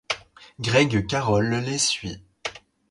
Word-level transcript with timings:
Greg 0.59 1.05
Carroll 1.07 1.51
les 1.63 1.77
suit. 1.77 2.23